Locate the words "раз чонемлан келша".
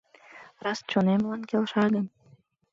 0.63-1.85